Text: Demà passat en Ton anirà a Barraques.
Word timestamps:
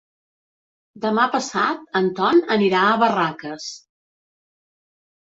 Demà 1.01 1.25
passat 1.35 1.83
en 1.99 2.07
Ton 2.19 2.41
anirà 2.55 2.81
a 2.85 2.95
Barraques. 3.03 3.67